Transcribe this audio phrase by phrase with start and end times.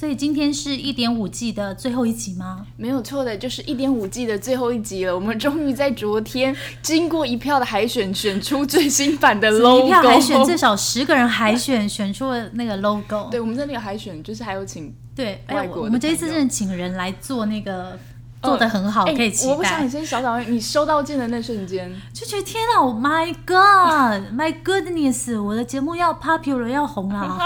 [0.00, 2.66] 所以今天是一点五季的最后一集吗？
[2.78, 5.14] 没有错的，就是一点五季的最后一集了。
[5.14, 9.84] 我们终于在昨天经过一票的海选，选出最新版的 logo。
[9.84, 13.28] 一票海选至少十个人海选，选出了那个 logo。
[13.30, 17.98] 对，我们在那个海选，就是还有请对，外国的我们这一次真的请人来做那个，
[18.42, 19.88] 做的很好，哎可以期待我不想你。
[19.88, 27.38] 先小小，你收到件的那瞬间，就觉得天啊，Oh my God，My goodness，我的节目要 popular 要红啊！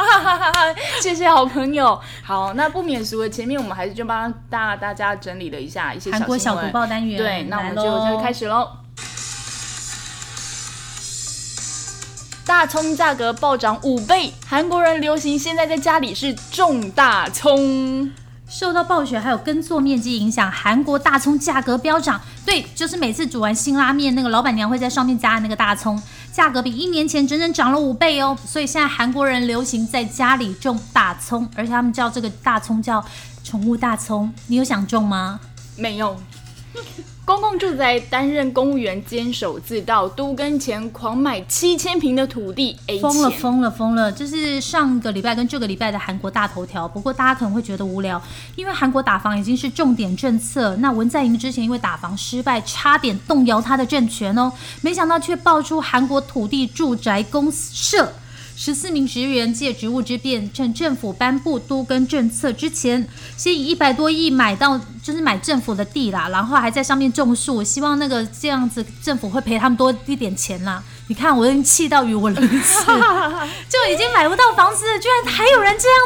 [1.03, 2.01] 谢谢好朋友。
[2.23, 8.69] 好，那不免俗的，前面我们还是就帮大大家整理了一下一些韩国小读报单元，对，那我们就就开始喽。
[12.47, 18.13] 大葱价格暴涨五倍，韩国人流行现在在家里是种大葱。
[18.49, 22.21] 受到暴雪还有耕作面积影响，韩国大葱价格飙涨。
[22.45, 28.37] 对，就是每次煮完辛拉面，那个老板娘会在上面加的那个大葱，价格比一年前整整涨了五倍哦。
[28.47, 33.05] 所以现在韩国人流行在家里种大葱，而且他们叫这个大葱叫
[33.43, 34.33] 宠物大葱。
[34.47, 35.41] 你有想种吗？
[35.77, 36.17] 没有。
[37.27, 44.13] 公共住宅担任公务员坚守自盗，都跟前狂买七千平的土地 A 疯了疯了疯了！
[44.13, 46.87] 这是上个礼拜跟这个礼拜的韩国大头条。
[46.87, 48.21] 不过大家可能会觉得无聊，
[48.57, 50.77] 因为韩国打房已经是重点政策。
[50.77, 58.13] 那文在寅之前因为打房失败，差点动摇他的政权哦，没想到却爆出韩国土地住宅公社。
[58.57, 70.83] 十四名职员借职务之便，趁政府颁布都更政策之前，先以一百多亿买到，就是买政府的地啦，然后还在上面种树，希望那个这样子政府会赔他们多一点钱啦。
[71.09, 72.87] 你看，我已经气到语无伦次，
[73.69, 75.99] 就已经买不到房子了，居然还有人这样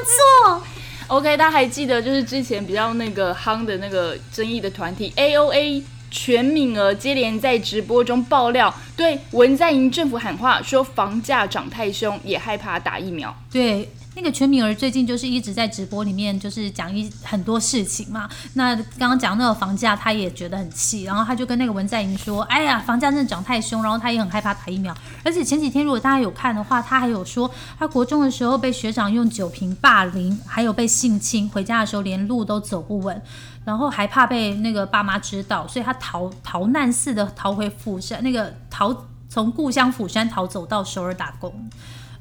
[0.57, 0.63] 做。
[1.09, 13.35] OK，大家还记得就是之前比较那个夯的那个争议的团体 AOA 全敏儿接连在直播中爆料，对文在寅政府喊话，说房价涨太凶，也害怕打疫苗。
[13.51, 18.29] 对，那个全敏儿最近就是一直在直播里面就是讲一很多事情嘛。
[18.55, 24.95] 那刚刚讲那个房价，他也觉得很气，然后他就跟那个文在寅说：“哎呀，房价真的涨太凶。”然后他也很害怕打疫苗。
[25.25, 33.23] 而且前几天如果大家有看的话，他还有说他国中的时候被学长用酒瓶霸凌，还有被性侵，回家的时候连路都走不稳。
[33.65, 41.69] 然后还怕被那个爸妈知道，所以他逃逃难似的逃回釜山，那个逃从故乡釜山逃走到首尔打工。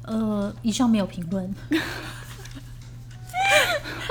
[0.02, 1.54] 呃，以上没有评论。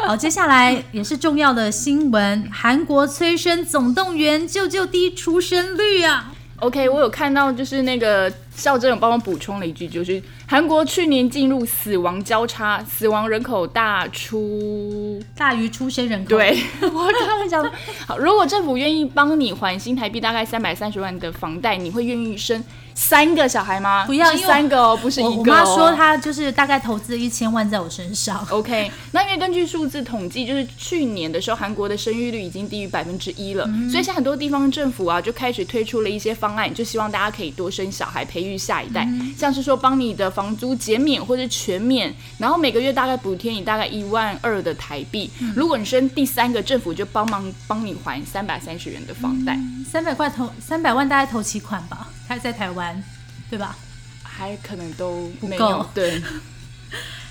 [0.05, 15.21] 好，接下来也是重要的新闻：韩国催生总动员，救救低出生率啊！OK，我有看到，就是那个校正有帮我补充了一句，就是韩国去年进入死亡交叉，死亡人口大出。
[15.35, 16.29] 大于出生人口。
[16.29, 17.63] 对， 我跟他们讲，
[18.07, 22.63] 好，如果政府愿意帮你还新台币大概三百三十万的房贷，你会愿意生
[22.95, 24.05] 三个小孩吗？
[24.07, 25.43] 不要三个哦，不是我一个、哦。
[25.45, 28.43] 我妈说她就是大概投资一千万在我身上。
[28.49, 39.33] OK，那因为根据数字统计，就是去年的时候，韩国的生育率已经低于百分之一了，嗯所以现在很多地方政府啊就开始推出了一些方案，就希望大家可以多生小孩，培育下一代，嗯。
[39.35, 45.51] 像是说帮你的房租减免或者全免，然后每个月大概补贴你大概一万二的台币，嗯。
[45.55, 49.57] 如果你生第三个，政府就帮忙帮你还三百三十元的房贷，
[49.89, 53.03] 三百块投三百万，大概投期款吧，还在台湾，
[53.49, 53.75] 对吧？
[54.21, 55.69] 还可能都没够。
[55.71, 56.21] 有对。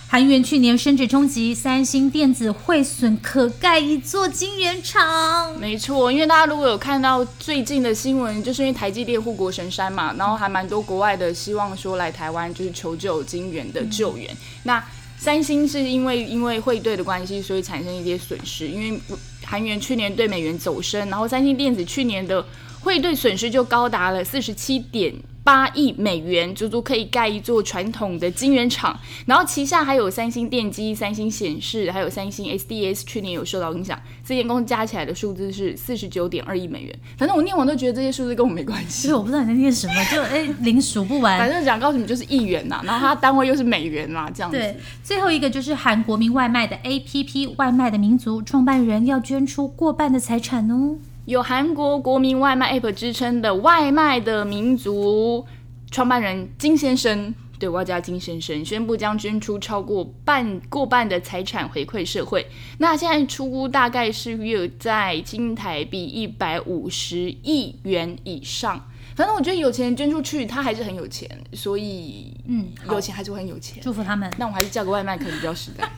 [0.08, 5.58] 韩元去年升值冲击，三星电子汇损可盖一座晶圆厂。
[5.58, 14.34] 没错，因为大家如果有看到最近的新闻，就是因为台积电护国神山嘛，然后还蛮多国外的希望说来台湾就是求救晶圆的救援。
[14.62, 14.82] 那
[15.18, 18.98] 三星是因为因为汇兑的关系，所以产生一些损失，因为
[19.44, 22.42] 韩元去年对美元走升，然后三星电子去年的
[22.80, 25.12] 汇兑损失就高达了四十七点。
[25.46, 28.98] 八亿美元，足足可以盖一座传统的晶圆厂。
[29.26, 33.96] 然后旗下还有三星电机、三星显示，还有三星 SDS，去年有受到影响。
[34.24, 36.92] 这间公司加起来的数字是四十九点二亿美元。
[37.16, 39.12] 反正我念完都觉得这些数字跟我没关系。
[39.12, 41.48] 我不知道你在念什么，就哎零数不完反。
[41.48, 44.58] 正讲告诉你就是亿元呐，然后它单位又是美元呐，这样子。
[44.58, 50.96] 对，最后一个就是韩国民外卖的 APP 外卖的民族创办人要捐出过半的财产哦。
[51.26, 55.44] 有韩国国民外卖 App 之称的外卖的民族
[55.90, 62.46] 创办人金先生，对，我要加金先生，宣布将捐出超过半过半的财产回馈社会。
[62.78, 68.88] 那现在出估大概是约在新台币一百五十亿元以上。
[69.16, 73.82] 反正我觉得有钱人捐出去，他还是很有钱，所以嗯，有钱还是会很有钱。
[73.82, 74.32] 祝福他们。
[74.38, 75.88] 那我还是叫个外卖可能比较实在。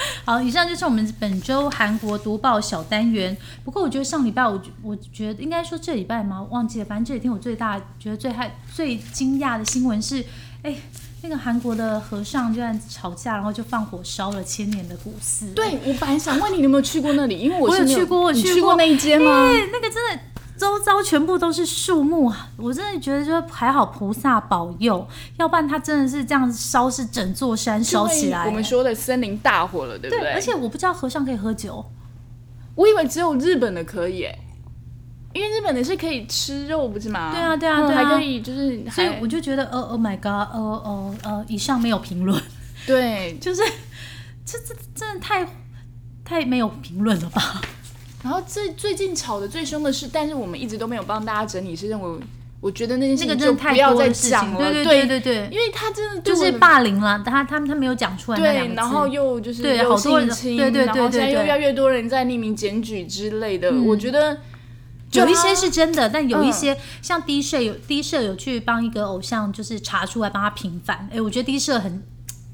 [0.24, 3.36] 好，以上就是我们本周韩国读报小单元。
[3.64, 6.46] 不过我觉得上礼拜我我觉得应该说这礼拜吗？
[6.50, 10.24] 忘记了，反正这几天我最大觉得最害最惊讶的新闻是，
[10.62, 10.74] 哎，
[11.22, 15.50] 那那个韩国的和尚居然吵架，然后就放火烧了千年的古寺。
[15.50, 17.38] 对，我本来想问你，你有没有去过那里？
[17.38, 19.50] 因为我有去过我你去过去过那一间吗？
[19.50, 20.18] 对，那个真的
[20.58, 22.50] 周遭全部都是树木啊！
[22.56, 25.06] 我真的觉得，就还好菩萨保佑，
[25.38, 28.44] 要不然他真的是这样烧，是整座山烧起来。
[28.46, 31.84] 我们说的森林大火了，对不对，而且我不知道和尚可以喝酒，
[32.74, 34.38] 我以为只有日本的可以诶，
[35.32, 37.30] 因为日本的是可以吃肉，不是吗？
[37.32, 42.42] 对啊对啊嗯对啊还可以就是，所以我就觉得，呃，Oh my God，呃呃呃，以上没有评论，
[42.86, 43.36] 对。
[43.40, 43.62] 就是
[44.44, 45.46] 这这真的太
[46.24, 47.60] 太没有评论了吧？
[48.22, 52.20] 然后最最近吵得最凶的是，但是我们一直都没有帮大家整理，是认为
[52.60, 63.86] 我觉得那件事情就那个真的太不要再讲了，对对对对对，因为他真的就是霸凌了，他他他没有讲出来对，然后又就是对好多人对对对然后现在越来越多人在匿名检举之类的，嗯。
[63.86, 64.36] 我觉得
[65.12, 66.52] 有一些是真的，但有一嗯。
[66.52, 71.08] 些、像低社有低社有去帮一个偶像，就是查出来帮他平反。
[71.12, 72.02] 哎，我觉得低社很，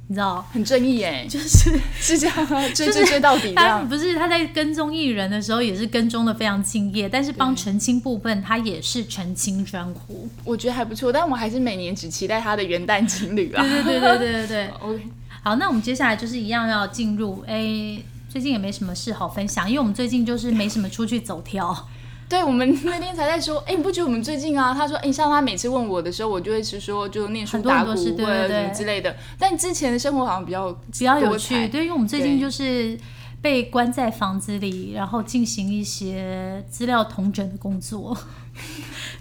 [0.06, 3.88] 你知道，很正义哎，就是是这样啊，追追追到底这他样。
[3.88, 10.28] 不是他在跟踪艺人的时候也是跟踪的非常敬业，但是帮澄清部分他也是澄清专户。
[10.44, 13.62] 我觉得还不错，但我还是每年只期待他的元旦情侣啊。
[13.62, 14.68] 对对对对对对对。
[14.80, 15.08] OK，
[15.42, 17.98] 好，那我们接下来就是一样要进入哎。
[18.28, 21.86] 最近也没什么事好分享，因为我们最近就是没什么出去走跳。
[22.28, 24.74] 对，我们那天才在说，哎，你不觉得我们最近啊？
[24.74, 29.14] 他说，哎，像他每次问我的时候，我就会是说，就念书打鼓对或者对对什么之类的。
[29.38, 32.98] 但之前的生活好像比较比较有趣，对，因为我们最近就是
[33.42, 38.16] 被关在房子里，然后进行一些资料统整的工作，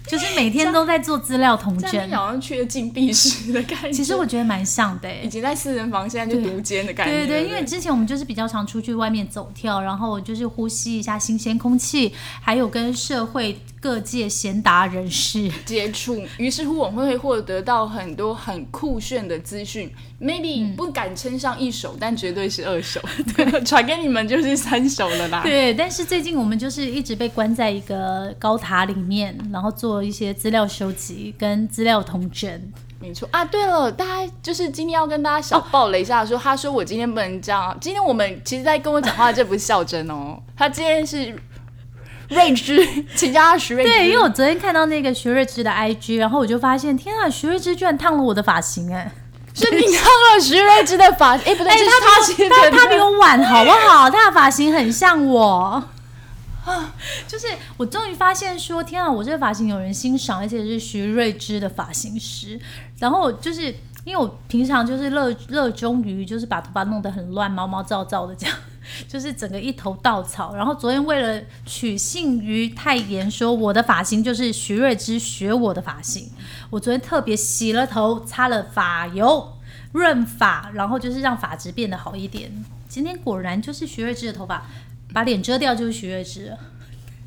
[0.06, 2.16] 就是每天都在做资料统整这样听。
[2.16, 3.92] 好像去了禁闭室的感觉。
[3.92, 7.12] 其实我觉得蛮像的、欸，以前在私人房，现在就独间的感觉。
[7.12, 15.46] 对对对，因为之前我们就是比较常出去外面走跳，然后就是呼吸一下新鲜空气，还有跟社会各界贤达人士。
[15.66, 22.98] 接触，于是乎我们会获得到很多很酷炫的资讯，maybe 嗯不敢称上一手，但绝对是二手，
[23.66, 25.42] 传给你们就是三手了啦。
[25.42, 32.58] 对，但是最近我们就是一直被关在一个高塔里面，然后做一些资料收集跟资料统整。
[32.98, 37.76] 没错啊，对了，大家就是今天要跟大家小爆雷一下说他说我今天不能这样。
[37.78, 41.38] 今天我们其实在跟我讲话，这不是孝真哦，他今天是
[42.28, 43.88] 睿智，请叫他徐睿智。
[43.90, 49.12] 对，因为我昨天看到那个徐瑞芝的 IG，然后我就发现，天啊，徐瑞芝居然烫了我的发型、哎，
[49.54, 54.10] 是你烫了徐瑞芝的发型，哎，不对，是他他他比我晚，好不好？
[54.10, 55.82] 他的发型很像我。
[57.28, 62.58] 就是我终于发现说，天啊，我这个发型有人欣赏，而且是徐瑞芝的发型师。
[62.98, 63.64] 然后就是
[64.04, 68.56] 因为我平常就是热热衷于就是把头发弄得很乱、毛毛躁躁的这样，
[69.08, 70.54] 就是整个一头稻草。
[70.54, 76.28] 然后昨天为了取信于泰妍说我的发型就是徐瑞芝学我的发型，
[76.70, 79.50] 我昨天特别洗了头，擦了发油。
[79.92, 82.50] 润发，然后就是让发质变得好一点。
[82.88, 84.66] 今天果然就是徐瑞芝的头发，
[85.12, 86.58] 把脸遮掉就是徐瑞芝了。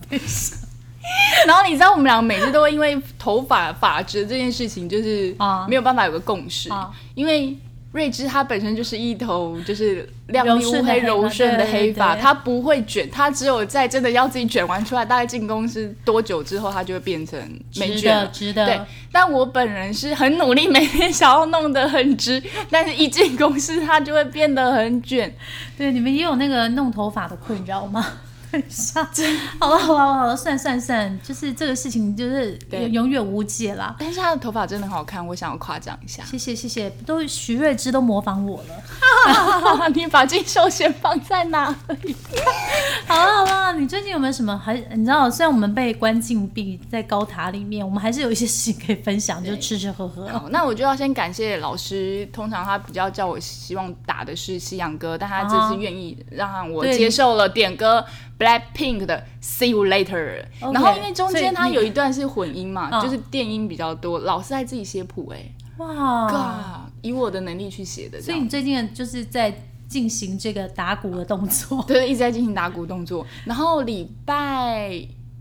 [1.47, 7.57] 然后你知道我们两个每次都会因为头发发质这件事情，就是啊没有办法有个共识，啊因为
[7.97, 17.39] 瑞芝她本身就是一头就是亮丽乌黑柔顺的黑发她不会卷，她只有在真的要自己卷完出来，大概进公司多久之后，她就会变成
[17.77, 18.65] 没卷了的，直的。
[18.67, 18.79] 对，
[19.11, 25.33] 但我本人是很努力，每天想要弄得很直， 但是一进公司它就会变得很卷。
[25.75, 28.05] 对，你们也有那个弄头发的困扰吗？
[29.59, 32.57] 好了好了好了，算算算，就是这个事情就是
[32.91, 33.95] 永远无解啦。
[33.99, 36.23] 但是他的头发真的很好看，我想要夸奖一下。
[36.23, 39.89] 谢谢谢谢，都徐瑞芝都模仿我了。
[39.93, 41.69] 你把金秀贤放在哪
[42.03, 42.15] 里？
[43.07, 44.57] 好了好了，你最近有没有什么？
[44.57, 50.27] 还你知道，虽然我们被关禁闭在高塔里面，我们还是有一些事情可以分享，就吃吃喝喝。
[50.29, 52.25] 好，那我就要先感谢老师。
[52.33, 58.03] 通常他比较叫我希望打的是西洋歌，但他这啊次愿意让我接受了点歌
[58.37, 60.45] Blackpink 的 See You Later。
[60.59, 68.21] 然后因为中间它有一段是混音嘛，嗯就是电音比较多，老师还自己写谱哎、哇，嘎，以我的能力去写的。
[68.21, 69.53] 所以你最近就是在
[69.87, 71.83] 进行这个打鼓的动作。
[71.87, 73.25] 对，一直在进行打鼓动作。
[73.45, 74.35] 然后礼拜，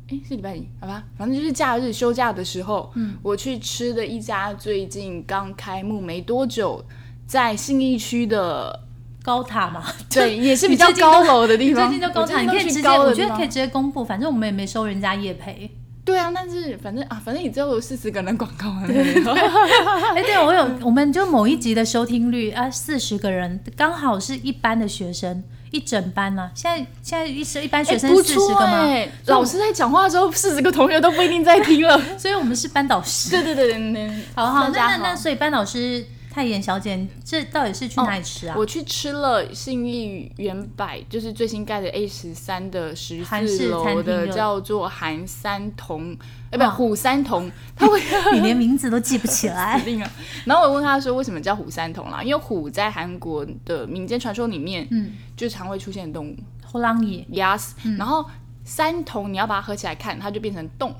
[0.09, 0.69] 哎，是礼拜几？
[0.81, 6.85] 好吧，反正就是假日休假的时候，嗯，我去吃的一家最近刚开幕没多久，
[7.27, 8.86] 在信义区的，
[9.27, 11.89] 高塔嘛，对，也是比较高楼的地方。
[11.89, 15.69] 最近就高塔，你可以直接，我觉得可以直接公布，反正我们也没收人家业配。
[16.05, 18.85] 对啊，但是反正啊，反正你只有四十个人广告啊。
[20.15, 25.43] 哎，对，我有，我们就某一集的收听率啊，四十个人，刚好是一班的学生，
[25.73, 28.79] 一整班呢、现在现在一是一班学生不四十错个吗？
[28.85, 32.01] 哎，老师在讲话的时候，四十个同学都不一定在听了。
[32.17, 33.31] 所以我们是班导师。
[33.31, 36.07] 对对对对对，好好，那那那所以班导师
[36.37, 38.55] 泰妍小姐，这到底是去哪里吃啊？
[38.59, 46.15] 我去吃了信义原百，就是最新盖的 A 十三的十四楼的，叫做韩三同，
[46.51, 47.51] 哎，不，虎三同。
[47.75, 47.99] 他会，
[48.37, 49.83] 你连名字都记不起来。
[50.45, 52.23] 然后我问他说，为什么叫虎三同啦？
[52.23, 56.37] 因为虎在韩国的民间传说里面，嗯，就常会出现的动物。
[56.63, 57.71] 后浪野，yes。
[57.97, 58.23] 然后
[58.63, 60.95] 三同，你要把它合起来看，它就变成洞。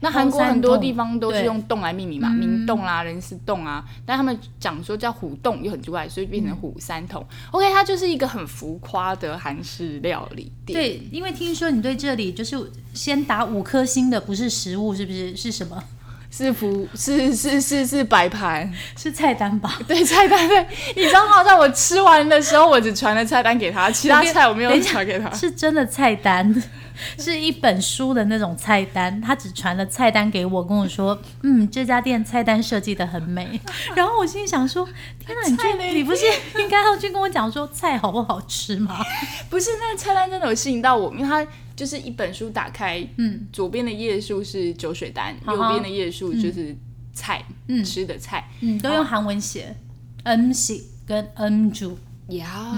[0.00, 7.26] 那韩国很多地方都是用洞来命名嘛，明洞啦、仁寺洞啊，但他们讲说叫虎洞又很奇怪，所以变成虎三洞。
[7.50, 10.78] OK，它就是一个很浮夸的韩式料理店。
[10.78, 15.34] 对，因为听说你对这里就是先打五颗星的不是食物，是不是？
[15.36, 15.82] 是什么？
[16.30, 19.78] 是服是是是是摆盘，是菜单吧？
[19.88, 20.66] 对，菜单对。
[20.94, 21.42] 你知道吗？
[21.44, 25.30] 在我吃完的时候，我只传了菜单给他，其他菜我没有传给他。
[25.30, 26.54] 是真的菜单。
[27.18, 33.60] 是一本书的那种菜单，他只传了菜单给我，跟我说，嗯，这家店菜单设计的很美。
[33.94, 34.82] 然后我心里想说，
[35.20, 36.24] 天哪，你去你不是
[36.58, 38.96] 应该要去跟我讲说菜好不好吃吗？
[39.50, 46.74] 不是，那个菜单真的有吸引到我，因为它就是一本书打开，嗯，左边的页数是酒水单，右边的页数就是
[47.12, 49.76] 菜，嗯，吃的菜，嗯，都用韩文写
[50.24, 51.96] 嗯喜跟嗯主，
[52.28, 52.74] 呀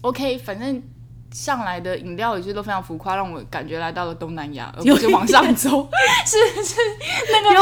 [0.00, 0.82] ，OK，反正。
[1.32, 5.88] 上来的饮料也是都非常浮夸，让我感觉来到了东南亚，而不是往上走。
[6.26, 6.76] 是是
[7.32, 7.54] 那个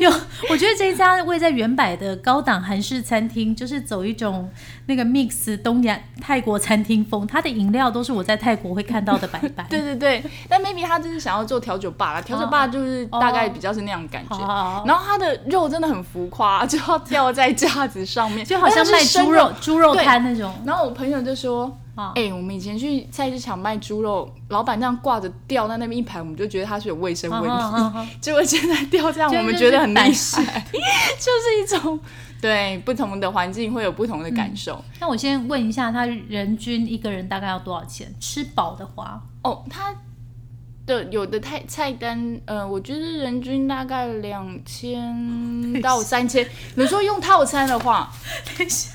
[0.00, 4.50] 有，有我觉得这一家位在原百的高档韩式餐厅，就是走一种
[4.86, 7.26] 那个 mix 东亚泰国餐厅风。
[7.26, 9.64] 它的饮料都是我在泰国会看到的白白。
[9.70, 14.38] 对对对，但 maybe 他就是想要做调酒吧啦，调酒吧就是大概比较是那样感觉。
[14.86, 20.54] 然后它的肉真的很浮夸，就要吊在架子上面，就好像卖猪肉猪肉摊那种。
[20.66, 21.78] 然后我朋友就说。
[22.14, 28.08] 哎，我们以前去菜市场卖猪肉，老板那样挂着吊在那边一排，我们就觉得它是有卫生问题。
[28.20, 31.98] 结果现在吊这样，我们觉得很难受， 就是一种
[32.40, 34.82] 对不同的环境会有不同的感受。
[35.00, 38.12] 那我先问一下，他人均一个人大概要多少钱？
[38.18, 39.94] 吃饱的话，哦，他。
[40.86, 45.14] 的有的菜菜单，呃，我觉得人均大概两千
[45.80, 46.46] 到三千。
[46.74, 48.10] 你说用套餐的话，
[48.58, 48.90] 等一下，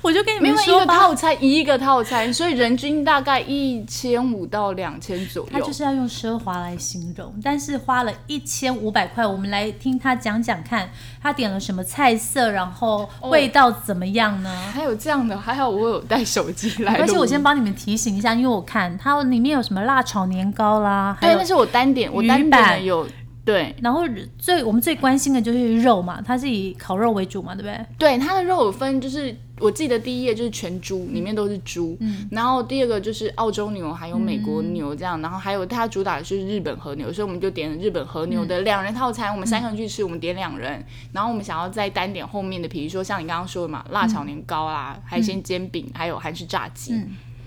[0.00, 5.50] 我就跟你们说一个套餐一个套餐，所以人均大概一千五到两千左右。
[5.52, 10.88] 他就是要用奢华来形容，但是花了一千五百块，我们来听他讲讲看，
[11.22, 14.50] 他点了什么菜色，然后味道怎么样呢？
[14.72, 16.94] 还有这样的，还好我有带手机来。
[16.94, 21.33] 而且我先帮你们提醒一下，因为我看它里面有什么辣炒年糕啦，还有。
[21.36, 23.06] 那是我单点，我单点有
[23.44, 24.04] 对，然后
[24.38, 27.86] 最我们最关心的就是肉嘛，它是以烤肉为主嘛，对不对？
[27.98, 46.98] 对，它的肉有分，就是我记得第一页就是全猪，里面都是猪，嗯，然后第二个就是澳洲牛，还有美国牛这样，然后还有它主打的是日本和牛，所以我们就点了日本和牛的两人套餐，我们三个人去吃，我们点两人，然后我们想要再单点后面的，比如说像你刚刚说的嘛，辣炒年糕啦，海鲜煎饼，还有韩式炸鸡。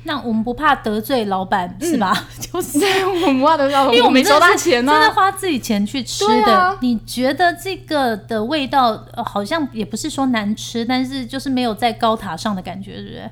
[0.08, 2.12] 那我们不怕得罪老板是吧？
[2.40, 6.78] 就是我们不怕得罪老板，因为我没收他钱呢，真的花自己钱去吃的。
[6.82, 13.30] 你觉得这个的味道好像也不是说难吃，但是就是没有在高塔上的感觉，是不是？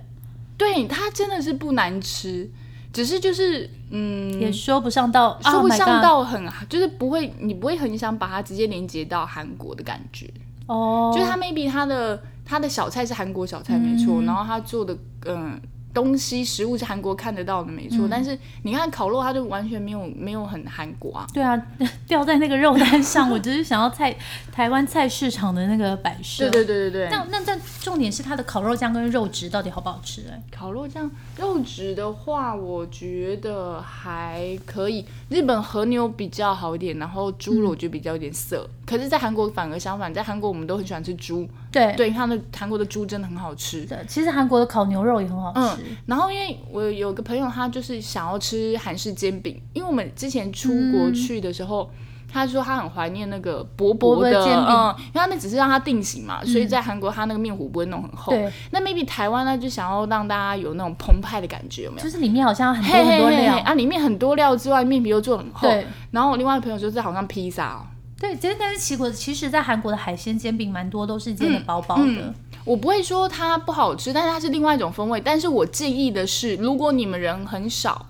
[0.58, 2.50] 对，它真的是不难吃，
[2.91, 10.29] 只是就是嗯，也说不上到说不上到很，就是不会，你不会很想把它直接连接到韩国的感觉
[10.67, 11.13] 哦。
[11.15, 15.58] 就是它 maybe 它的它的小菜是韩国小菜没错，然后它做的嗯。
[15.96, 18.06] 东西食物是韩国看得到的，没错。
[18.12, 21.25] 但是你看烤肉，它就完全没有没有很韩国啊。
[21.34, 21.60] 对啊，
[22.06, 24.14] 掉在那个肉单上，我只是想要菜
[24.52, 26.50] 台湾菜市场的那个摆设。
[26.50, 27.10] 对对对对对。
[27.10, 30.24] 那那但重点是它的烤肉酱跟肉质到底好不好吃？
[30.30, 35.06] 哎，烤肉酱肉质的话，我觉得还可以。
[35.30, 38.70] 日本和牛比较好一点，然后猪肉我觉得比较有点涩。
[38.86, 41.48] 可是，在韩国反而相反，在韩国我们都很喜欢吃猪。
[41.72, 43.84] 对对，他们韩国的猪真的很好吃。
[43.86, 45.82] 对，其实韩国的烤牛肉也很好吃。
[45.82, 51.89] 嗯，然后因为我有个朋友，他就是想要吃韩式煎饼，因为我们之前出国去的时候，
[52.32, 58.32] 他说他很怀念那个薄薄的煎饼，因为他们只是让它定型嘛，所以在韩国他那个面糊不会弄很厚。
[58.34, 62.04] 对，那 maybe 台湾呢就想要让大家有那种澎湃的感觉，有没有？
[62.04, 65.68] 就是里面好像很多很多料啊，里面很多料之外，面皮又做很厚。
[65.68, 67.84] 对，然后我另外朋友说这好像披萨。
[68.19, 72.34] 对，其实但是奇国，其实，在韩国的海鲜煎饼蛮多都是煎的薄薄的。
[72.63, 75.22] 我不会说它不好吃，但是它是另外一种风味。
[75.24, 78.05] 但是我建议的是，如果你们人很少，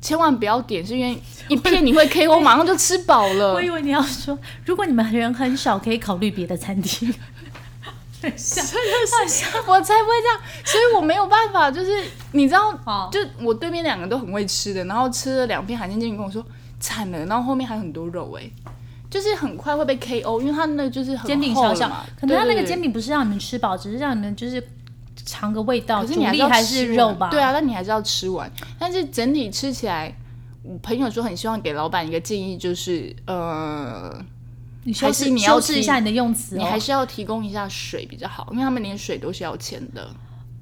[0.00, 3.54] 千万不要点，是因为一片你会 KO，马上就吃饱了。
[3.54, 7.12] 我以为你要说，如果你们人很少，可以考虑别的餐厅。
[8.36, 8.64] 像
[9.66, 12.78] 我才不会这样，所以我没有办法，就是你知道，
[13.10, 16.44] 就我对面两个都很会吃的，然后吃了两片海鲜煎饼，跟我说
[16.78, 18.50] 惨了，然后后面还有很多肉哎。
[19.10, 24.62] 就是很快会被 KO，因为它那个就是很煎饼小小可能它那个煎饼不是让你们吃饱，只是让你们就是
[25.24, 27.30] 尝个味道，可是你还是肉吧？
[27.30, 28.50] 对啊，但你还是要吃完。
[28.78, 30.14] 但是整体吃起来，
[30.62, 34.24] 我朋友说很希望给老板一个建议，就是呃，
[34.84, 40.08] 你还是你要提修饰一下你的用词、哦，你还是要提供一下水比较好，因为他们连水都是要钱的。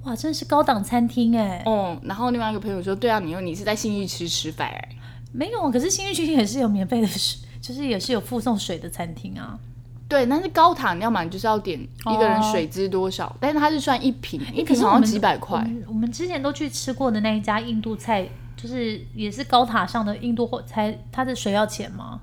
[0.05, 4.69] 哇，真是高档餐厅哎、哦，然后另外一个朋友说，对啊，你又你是在信誉区吃饭。
[4.69, 4.89] 哎、
[5.33, 9.59] 没有，可是信誉区也是有免费的水，就是也是有附送水的餐厅啊。
[10.07, 15.63] 对，但是高塔你要么你就是要点一个人哦水资多少，但是它是算一瓶，一瓶好像几百块。
[15.63, 22.21] 们我们之前都去吃过的那一家印度菜，就是也是高塔上的印度货菜，它的水要钱吗？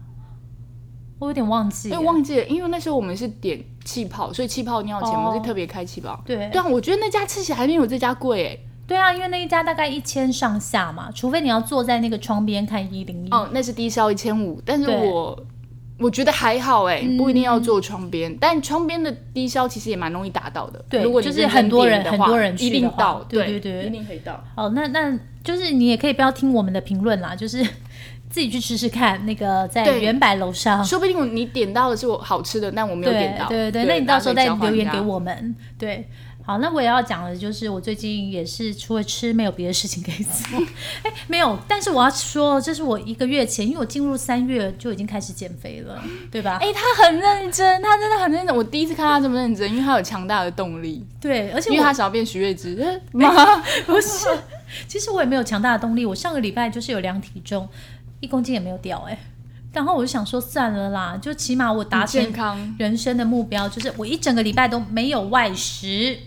[1.18, 2.00] 我有点忘记因了。
[2.00, 6.22] 为忘记了，因为那时候我们是点气泡，所以气泡要钱，哦我们是特别开气泡。
[6.24, 8.71] 对对啊，我觉得那家吃起来还没有这家贵哎。
[8.92, 13.30] 对啊，因为那一家大概一千上下嘛，除非你要坐在那个窗边看一零一。
[13.30, 15.46] 哦，那是低消一千五，但是我
[15.98, 20.84] 我觉得还好哎，不一定要坐窗边，但窗边的低消其实也蛮容易达到的。
[20.90, 24.44] 对如果你就是很多人的话很多人去一定的话到，对对对对一定可以到。
[24.58, 27.66] 哦，那那就是你也可以不要听我们的评论啦，就是
[28.32, 29.24] 自己去吃吃看。
[29.26, 33.48] 那个在对原百楼上，说不定你点到的是我好吃的，但我没有对点到。
[33.48, 35.02] 对对，那你到时候再留言给。
[35.02, 35.56] 我们。
[35.78, 36.08] 对，
[36.46, 40.60] 好，那我也要讲的就是，我最近也是除了吃没有别的事情可以做。
[41.04, 46.60] 哎，没有，但是我要说，这是我一个月前，因为我进入三月就已经开始减肥了，对吧？
[46.62, 48.56] 哎、他很认真，他真的很认真。
[48.56, 52.80] 我第一次看他这么认真，因为他有强大的动力，对，而且因为我他想要变徐月之。
[52.80, 54.28] 呃 妈， 不是，
[54.88, 56.06] 其实我也没有强大的动力。
[56.06, 57.68] 我上个礼拜就是有量体重，
[58.22, 59.20] 一公斤也没有掉哎、
[59.74, 62.76] 然后我就想说算了啦，就起码我达成康。
[62.78, 66.18] 人生的目标，就是我一整个礼拜都没有外食，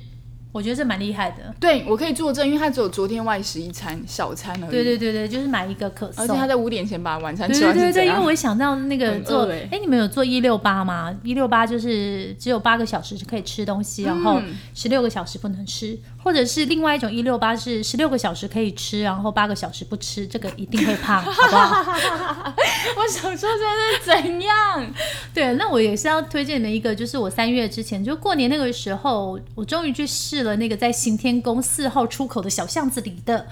[0.50, 1.54] 我觉得这蛮厉害的。
[1.60, 4.70] 对我可以作证，因为他只有昨天外食一餐小餐而已。
[4.70, 6.24] 对对对对，就是买一个可颂。
[6.24, 8.12] 而且他在五点前把晚餐吃完对对对，因？
[8.12, 11.14] 为我一想到那个做，哎，你们有做一六八吗？
[11.22, 21.85] 一六八就是只有八个小时就可以吃东西，然后嗯十六个小时不能吃，或者是另外一种一六八是十六个小时可以吃，然后八个小时不吃，这个一定会胖， 好不好？
[22.97, 24.94] 我想说这是怎样？
[25.35, 33.46] 对，那我也是要推荐你们一个，就是我三月之前就过年那个时候，我终于去试了那个在行天宫四号出口的小巷子里的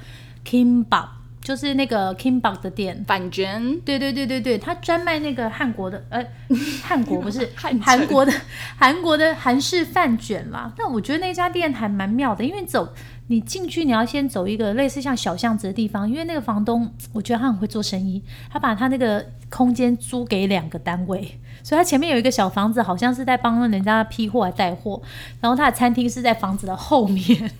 [0.46, 1.08] Kimbap，
[1.42, 3.04] 就是那个 Kimbap 的店。
[3.06, 6.24] 反卷对对对对对，他专卖那个韩国的，呃，
[6.82, 8.32] 韩国不是韩国的
[8.76, 10.72] 韩国的韩式饭卷啦。
[10.78, 12.92] 那我觉得那家店还蛮妙的，因为走
[13.26, 25.00] 你进去，你要先走一个类似像小巷子的地方，因为那个房东我觉得他很会做生意，他把他那个空间租给两个单位，所以他前面有一个小房子，好像是在帮人家批货还带货，
[25.40, 27.50] 然后他的餐厅是在房子的后面。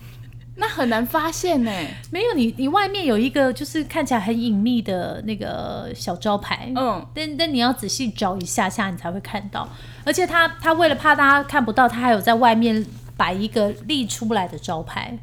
[0.55, 1.71] 那很难发现呢。
[2.11, 9.67] 没有你，你外面有一个就是看起来很隐秘的那个小招牌，嗯，但但你要仔细找一下下，你才会看到。
[10.03, 12.85] 而且他他为了怕大家看不到，他还有在外面
[13.17, 15.17] 摆一个立出来的招牌，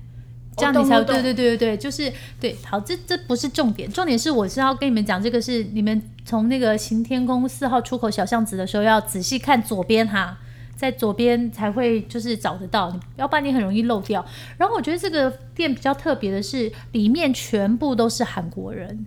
[0.57, 2.57] 这样你才会对对对对对，就是对。
[2.65, 10.39] 好，这这不是重点，重点是我是要跟你们讲，这个是你们从那个行天宫四号出口小巷子的时候，要仔细看左边哈。
[10.81, 14.25] 在左边才会就是找得到，你要不然你很容易漏掉。
[14.57, 19.05] 然后我觉得这个店比较特别的是，里面全部都是韩国人，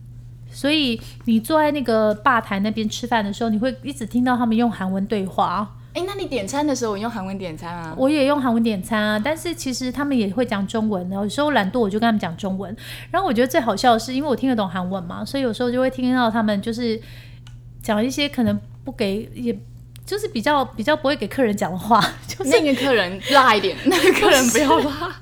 [0.51, 5.77] 所以你坐在那个吧台那边吃饭的时候，你会一直听到他们用韩文对话。
[5.95, 7.95] 哎，那你点餐的时候，我用韩文点餐啊？
[7.97, 11.15] 我也用韩文点餐啊，但是其实他们也会讲中文的。
[11.15, 12.75] 有时候懒惰，我就跟他们讲中文。
[13.09, 17.01] 然后我觉得最好笑的是，因为我听得懂韩文嘛，所以有时候就会听到他们就是
[17.81, 19.55] 讲一些可能不给，也
[20.05, 25.15] 就是比较比较不会给客人讲的话， 就是那个客人辣一点， 那个客人不要辣。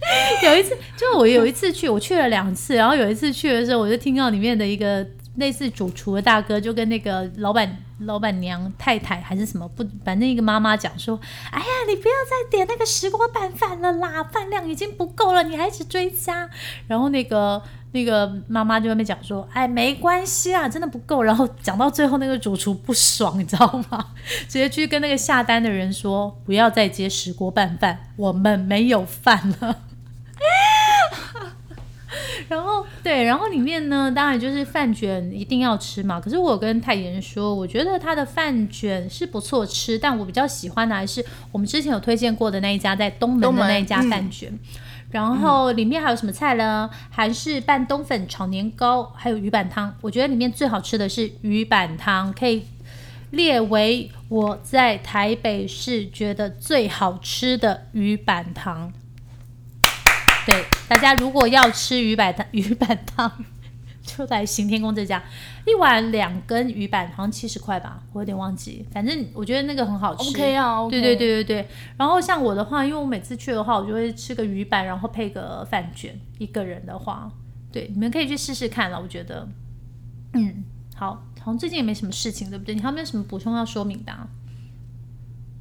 [0.44, 5.04] 有一次，就我有一次去，我去了两次，然后有一次去的时候，我就听到里面的一个
[5.38, 11.18] 类似主厨的大哥，就跟那个老板、老板娘、太太还是什么不，反正一个妈妈讲说
[11.50, 16.48] ：“哎呀，你不要再点那个石锅拌饭了啦，饭量已经不够了，你还一直追加。”
[16.88, 24.06] 然后那个那个妈妈就在那边讲说：“哎，没关系啊，真的不够。”然后讲到最后，那个主厨不爽，你知道吗？
[24.48, 29.82] 直接去跟那个下单的人说：“不要再接石锅拌饭，我们没有饭了。”
[32.48, 36.20] 然后对，然后里面呢，当然就是饭卷一定要吃嘛。
[36.20, 44.58] 可是我有跟泰妍说，我觉得他的饭卷是不错吃，但我比较喜欢的还是我们之前有推荐过的那一家在东门的那一家嗯饭卷。
[45.10, 46.90] 然后里面还有什么菜呢？
[47.10, 49.94] 韩式拌冬粉炒年糕，还有鱼板汤。
[50.02, 52.66] 我觉得里面最好吃的是鱼板汤，可以
[53.30, 58.92] 列为我在台北市觉得最好吃的鱼板汤。
[60.44, 63.30] 对，大家如果要吃鱼板汤， 鱼板汤
[64.02, 65.22] 就在行天宫这家，
[65.66, 68.86] 一碗两根鱼板好像七十块吧，我有点忘记。
[68.90, 70.30] 反正我觉得那个很好吃。
[70.30, 71.68] OK 啊对对对对对。
[71.98, 76.18] 然后像我的话，因为我每次去的话，我就会吃个鱼板，然后配个饭卷。
[76.38, 77.30] 一个人的话，
[77.70, 78.98] 对，你们可以去试试看了。
[78.98, 79.46] 我觉得，
[80.32, 80.64] 嗯，
[80.96, 82.74] 好，好像最近也没什么事情，对不对？
[82.74, 84.26] 你还有没有什么补充要说明的、啊？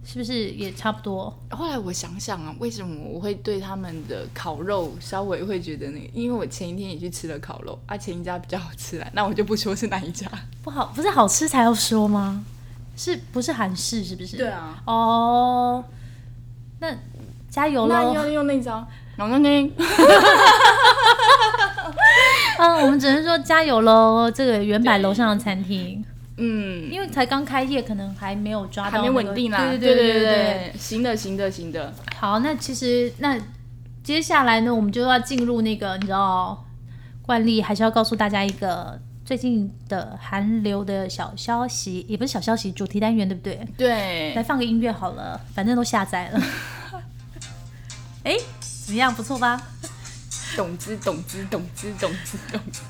[0.10, 1.38] 是不是也差不多？
[1.50, 6.08] 后来我想想啊，为什么我会对他们的烤肉稍微会觉得那个？
[6.14, 10.26] 因为我前一天也去吃了烤肉，啊，前一家比较好吃啦，那我就不说是哪一家。
[10.64, 12.46] 不好，不是好吃才要说吗？
[12.96, 14.02] 是不是韩式？
[14.02, 14.38] 是不是？
[14.38, 15.84] 对啊，哦，
[16.80, 16.88] 那
[17.50, 17.94] 加油喽！
[17.94, 19.50] 那要用那张，然后呢？
[22.60, 24.32] 嗯， 我们只能说加油喽！
[24.32, 26.04] 这个原版楼上的餐厅，
[26.38, 29.58] 嗯，因为才刚开业，可能还没有抓到、还没稳定啦。
[29.58, 31.94] 对对对对对对，行的行的行的。
[32.16, 33.38] 好，那其实那
[34.04, 36.66] 接下来呢，我们就要进入那个你知道
[37.24, 43.68] 惯例，还是要告诉大家一个最近的韩流的小消息，也不是小消息，主题单元对不对？
[43.76, 46.42] 对来，放个音乐好了，反正都下载了。
[48.24, 48.38] 哎，
[48.86, 49.14] 怎么样？
[49.14, 49.62] 不错吧？
[50.58, 52.82] 懂之懂之懂之懂之懂之，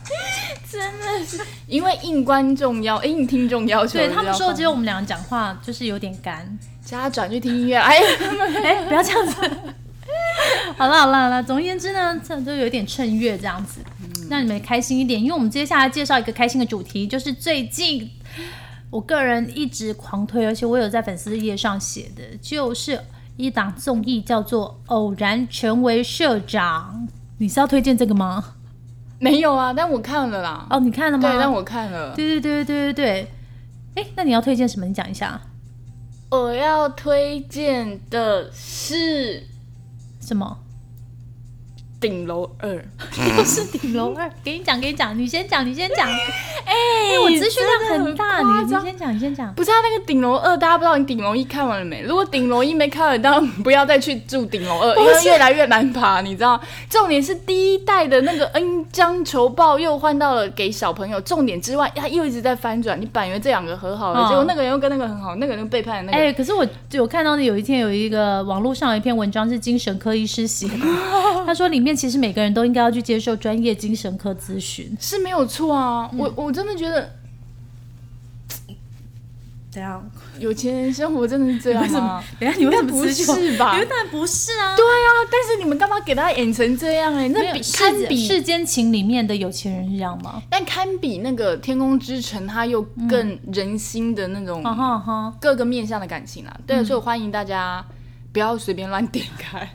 [0.71, 6.57] 真的是因为应观众要应听众要求，对他们说，只有我们俩讲话就是有点干。
[6.83, 7.75] 叫他转去听音乐。
[7.75, 7.97] 哎，
[8.63, 9.33] 哎，不要这样子。
[10.77, 13.81] 好了好了好了，总而言之呢，这都有点趁月这样子，
[14.29, 15.21] 让你们开心一点。
[15.21, 18.09] 因为我们接下来介绍一个开心的主题，就是最近
[18.89, 22.97] 我个人一直狂推，而且我有在粉丝页上写的，就是
[23.35, 27.05] 一档综艺叫做《偶然成为社长》。
[27.39, 28.43] 你是要推荐这个吗？
[29.19, 30.67] 没有啊，但我看了啦。
[30.69, 31.29] 哦，你看了吗？
[31.29, 32.15] 对，但我看了。
[32.15, 33.31] 对对对对对对对。
[33.95, 34.85] 哎，那你要推荐什么？
[34.85, 35.41] 你讲一下。
[36.29, 39.47] 我要推荐的是
[40.19, 40.59] 什么？
[41.99, 42.69] 顶楼二，
[43.37, 44.29] 又是顶楼二。
[44.43, 46.07] 给你讲，给你讲，你先讲，你先讲。
[46.67, 49.53] 哎、我资讯量很大，你你先讲，你先讲。
[49.53, 52.01] 不是他那个顶楼二，大家不知道你顶楼一看完了没？
[52.01, 56.59] 如果顶楼一没看完，当然不要再去住顶楼二，因为越来越难爬，你知道？
[56.89, 62.99] 重点是第一代的那个恩将仇报又换到了给小朋友，重点之外，他又一直在翻转。
[62.99, 66.29] 你本以为这两个和好了，嗯结果那个人又跟那个很好，那个人又背叛了那个人。
[66.29, 70.85] 哎、可是我有看到的有一天有一个网络上有一篇文章是精神科医师写的，
[71.45, 74.95] 他说里面其实每个人都应该要去接受专业精神科咨询。
[74.99, 77.13] 是没有错啊，嗯我我真的觉得
[79.69, 80.09] 怎样？
[80.39, 82.23] 有钱人生活真的是这样吗？
[82.39, 84.75] 等一下你为什么不是吧你当然不是啊。
[84.75, 90.41] 对啊，但是你们干嘛给他演成这样、哎，那比堪比世间情里面的有钱人是这样吗？
[90.49, 94.63] 但堪比那个《天空之城》，它又更人心的那种。
[95.39, 96.59] 各个面向的感情啊。
[96.65, 97.83] 对，所以我欢迎大家
[98.31, 99.67] 不要随便乱点开。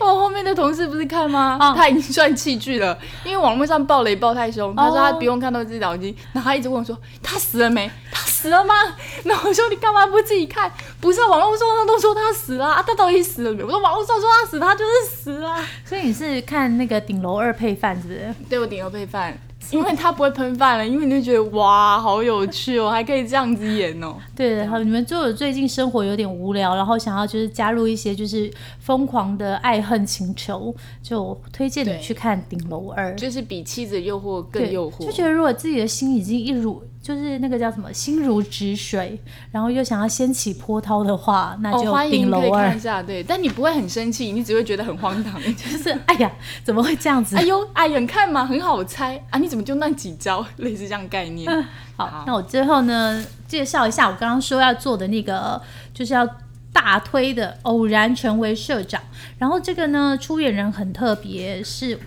[0.00, 1.58] 我 后面的同事不是看吗？
[1.60, 4.74] 啊他已经算弃剧了，因为网络上爆雷爆太凶。
[4.74, 7.90] 他说他不用看到自己脑筋，然后他一直问我说他死了没？
[8.10, 8.74] 他死了吗？
[9.24, 10.70] 然后我说你干嘛不自己看？
[11.00, 13.62] 不是网络上都说他死了啊，他到底死了没？
[13.62, 15.56] 我说网络上说他死，他就是死了。
[15.84, 18.34] 所以你是看那个顶楼二配饭是不是？
[18.48, 19.36] 对我顶楼配饭，
[19.72, 24.16] 因为他不会喷饭了，因为你就觉得哇，好有趣哦，还可以这样子演哦。
[24.36, 33.12] 对，然后你们就有最近生活有点无聊，然后想要就是加入一些就是疯狂的爱恨情仇，就推荐你去看《顶楼二》。
[33.16, 39.16] 就是比妻子诱惑更诱惑，就觉得如果自己的心已经一如就是那个叫什么心如止水，
[39.52, 42.80] 然后又想要掀起波涛的话，那哦，就欢顶楼二迎可以看一。
[42.80, 45.40] 下，对，但你不会很生气，你只会觉得很荒唐。
[45.54, 46.28] 就是哎呀，
[46.64, 47.36] 怎么会这样子？
[47.36, 51.48] 哎呦，哎呀，你看嘛，很好猜啊，你怎么就那几招， 类似这样概念。
[51.94, 55.62] 好好，那我最后呢，介绍一下我刚刚说要做的那个，
[55.94, 56.28] 就是要
[56.72, 59.00] 大推的《偶然成为社长》。
[59.38, 62.00] 然后这个呢，出演人很特别，是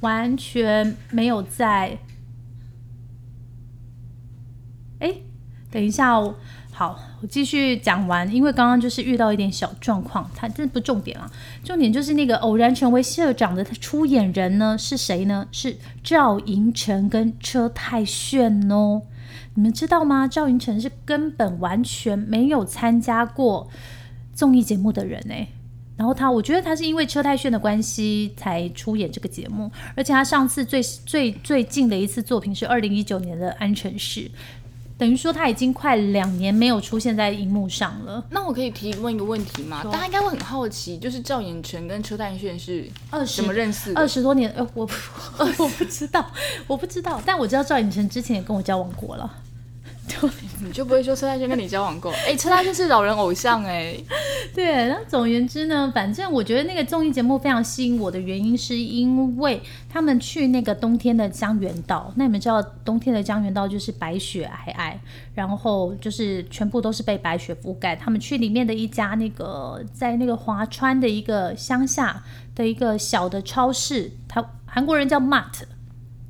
[0.00, 1.98] 完全没有在。
[4.98, 5.14] 哎，
[5.70, 6.34] 等一下哦。
[6.72, 11.30] 好，我继续讲完，因为刚刚就是遇到一点小状况，它这不重点啊，
[11.64, 15.48] 重点就是那个偶然成为社长的出演人呢是谁呢？
[15.50, 19.00] 是赵寅成跟车太铉哦。
[19.54, 20.28] 你们知道吗？
[20.28, 23.70] 赵寅成是根本完全没有参加过
[24.34, 25.48] 综艺节目的人哎。
[25.96, 34.20] 然后他，我觉得他是因为车太铉的关系才出演这个节目，而且他上次最最最近的一次作品是二零一九年的《安城市》，
[34.98, 38.24] 等于说他已经快两年没有出现在荧幕上了。
[38.30, 39.82] 那我可以提问一个问题吗？
[39.84, 43.92] 大家应该会很好奇，就是赵寅成跟车太炫是二十怎么认识？
[43.94, 44.88] 二十多年，呃，我
[45.58, 46.24] 我不知道，
[46.66, 49.30] 我不知道，但我知道赵寅成之前也跟我交往过了。
[50.62, 52.12] 你就不会说车太铉跟你交往过？
[52.26, 53.96] 哎、车太铉是老人偶像哎、
[54.54, 62.12] 对，那总而言之呢，反正我觉得那个综艺节目非常吸引我的原因，是因为他们去那个冬天的江原道。
[62.16, 64.94] 那你们知道，冬天的江原道就是白雪皑皑，
[65.34, 67.94] 然后就是全部都是被白雪覆盖。
[67.94, 72.22] 他们去里面的一家那个在那个华川的一个乡下
[72.54, 75.62] 的一个小的超市，他韩国人叫 Mart，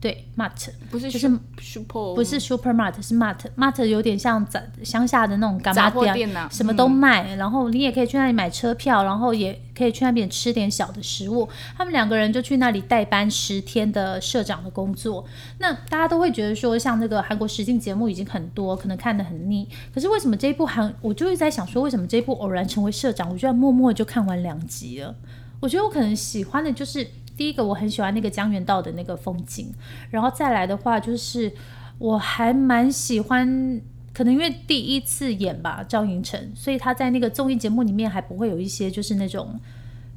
[0.07, 0.69] 对 Mart。
[0.88, 1.29] 不是就是
[1.61, 7.35] super 不是 supermart，是 mart，mart 有点像杂乡下的那种干货店呐什么都卖。
[7.35, 11.49] 然后你也可以去那里买车票，然后也可以去那边吃点小的食物。
[11.77, 15.25] 他们两个人就去那里代班十天的社长的工作。
[15.59, 19.69] 那大家都会觉得说，像这个韩国实境节目已经很多，可能看得很腻。
[19.92, 25.12] 可是为什么这一部韩，我就是在想说，为什么这一部偶然成为社长，我居然默默就看完两集了？
[25.59, 27.05] 我觉得我可能喜欢的就是
[27.37, 29.72] 第一个，我很喜欢那个江原道的那个风景，
[30.11, 31.53] 然后再来的话就是
[31.99, 33.81] 我还蛮喜欢，
[34.12, 39.61] 可能因为第一次演吧赵寅成，所以他在那个综艺节目里面还不会有一些就是那种。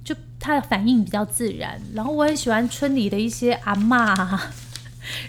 [0.01, 4.41] 就他的反应比较自然，然后我很喜欢村里的一些阿嬷啊，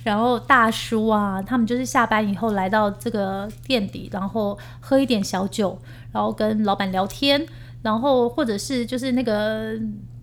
[0.04, 5.76] 然后大叔啊，他们就是下班以后来到这个店里，然后喝一点小酒，
[6.12, 7.44] 然后跟老板聊天，
[7.82, 9.74] 然后或者是就是那个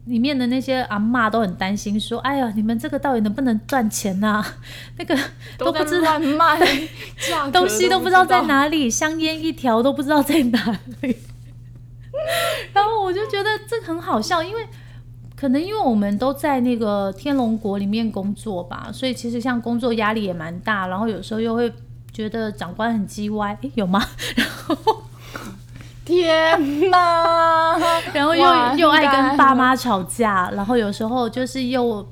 [0.08, 4.44] 里面的那些阿嬷都很担心，说：“哎呀，你们这个到底能不能赚钱呐、
[4.98, 5.18] 那个
[5.58, 6.60] 都不知道乱卖，
[7.52, 8.42] 东西都不不知道在。
[8.44, 11.18] 哪里，香烟一条都不知道在哪里。
[12.74, 14.66] 然后我就觉得这很好笑，因为
[15.36, 21.72] 可能因为我们都在那个天龙国里面工作吧，所以其实像工作压力也蛮大，然后有时候又会
[22.12, 24.02] 觉得长官很叽歪，诶有吗？
[26.08, 27.78] 天哪！
[28.14, 28.42] 然后又
[28.78, 32.06] 又爱跟爸妈吵架，然后有时候就是又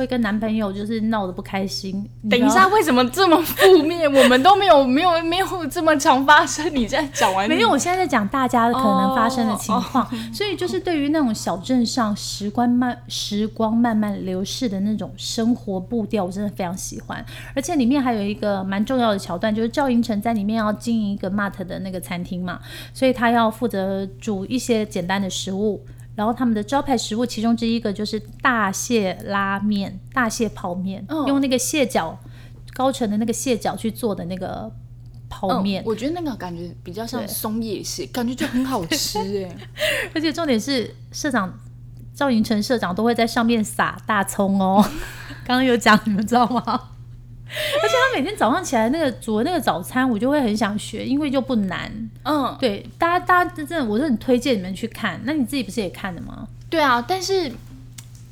[0.00, 2.08] 会跟男朋友就是闹得不开心。
[2.30, 4.10] 等一下，为什么这么负面？
[4.10, 6.74] 我们都没有没有没有这么常发生。
[6.74, 17.22] 你在讲完，没有，我现在在讲大家可能发生的情哦况，所以就是对于那种小镇上时光慢时光慢慢流逝的那种生活步调，我真的非常喜欢。
[17.54, 22.58] 而且里面还有一个蛮重要的桥段，就是赵寅成在里面要经营一个 Mart 的那个餐厅嘛，
[22.94, 25.84] 所以他要负责煮一些简单的食物。
[26.20, 32.20] 然后他们的招牌食物其中之一个就是大蟹拉面、大蟹泡面，嗯用那个蟹脚
[32.74, 34.70] 高层的那个蟹脚去做的那个
[35.30, 39.56] 泡面嗯，，我觉得那个感觉比较像松叶蟹，感觉就很好吃哎。
[40.14, 41.58] 而且重点是社长
[42.14, 44.84] 赵云成社长都会在上面撒大葱哦。
[45.46, 46.90] 刚刚有讲，你们知道吗？
[47.82, 51.90] 而且他每天早上起来那个煮的那个早餐，我就会很想学，因为就不难。
[52.24, 55.20] 嗯，对，大家大家真的，我是很推荐你们去看。
[55.24, 56.46] 那你自己不是也看了吗？
[56.68, 57.50] 对啊，但是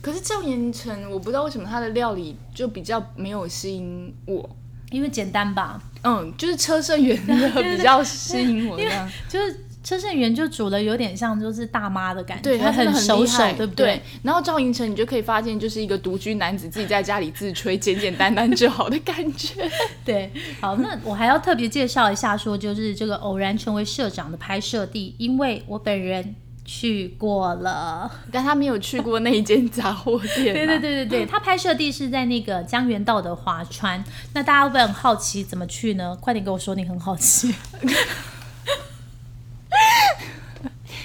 [0.01, 4.49] 可是赵岩成，我不知道为什么他的料理就比较没有吸引我。
[4.91, 9.07] 因为简单吧，嗯，就是车胜元的比较吸引我这样。
[9.29, 14.01] 就是车胜元就煮的有点像就是大妈的感觉，对他很熟手对不对？
[14.23, 19.71] 然后赵寅成，你就可以发现，就是一个独居男子自己在家里自吹，简简单单就好的感觉。
[20.05, 28.11] 对，好，那我还要特别介绍一下，说就是这个偶然成为社长的拍摄地，因为我本人去过了。
[28.31, 30.53] 但他没有去过那一间杂货店、啊。
[30.59, 34.05] 对对对对对，他拍摄地是在那个江原道的华川。
[34.35, 36.15] 那大家会不会很好奇怎么去呢？
[36.21, 37.55] 快点跟我说你很好奇。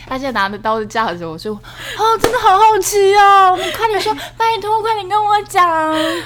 [0.07, 1.53] 他现在拿着刀子架着我说
[1.97, 5.63] ：“哦， 真的好好奇哦，你快点说，拜托，快点跟我讲。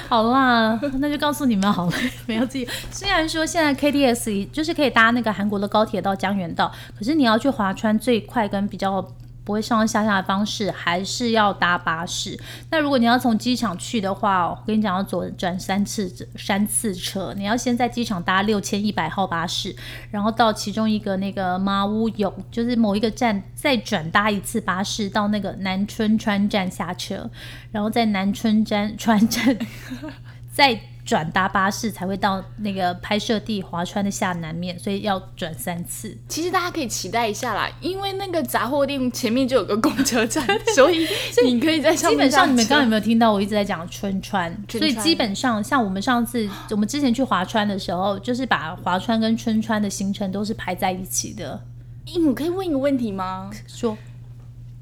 [0.08, 1.92] 好啦， 那就告诉你们好了，
[2.26, 2.68] 没有自己。
[2.90, 9.06] 虽然说现在 KTS 就是可以搭那个韩国的高铁到江原道，可是你要去华川最快跟比较。
[9.48, 12.38] 不会上上下下的方式，还是要搭巴士。
[12.70, 16.06] 那如果你要从机场去的话，我跟你讲要左转三次
[16.36, 17.32] 三次车。
[17.34, 19.74] 你要先在机场搭六千一百号巴士，
[20.10, 27.30] 然后到其中一个那个马屋勇，就是某一个站，再转搭一次巴士到那个南春川站下车，
[27.72, 29.56] 然后在南春站川站
[30.52, 30.78] 再
[31.08, 41.08] 转搭巴士才会到那个拍摄地华川的下南面，所以要转三次。”其实大家可以期待一下啦，因为那个杂货店前面就有个公车站， 所以
[41.46, 42.30] 你可以在上基本。
[42.30, 44.54] 上你们刚刚有没有听到我一直在讲春川？
[44.68, 51.64] 春川所以基本上像我们上次我们之前去华川的时候，就是把华川跟春川的行程都是排在一起的。
[52.04, 53.50] 咦，我可以问一个问题吗？
[53.66, 53.96] 说，